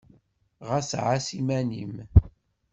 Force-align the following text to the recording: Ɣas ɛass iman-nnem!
Ɣas 0.67 0.89
ɛass 1.03 1.27
iman-nnem! 1.39 1.95